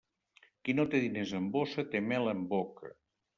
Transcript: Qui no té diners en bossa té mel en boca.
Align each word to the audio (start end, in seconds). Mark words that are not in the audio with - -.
Qui 0.69 0.73
no 0.77 0.85
té 0.93 1.01
diners 1.03 1.33
en 1.41 1.51
bossa 1.57 1.85
té 1.93 2.03
mel 2.07 2.33
en 2.33 2.43
boca. 2.55 2.93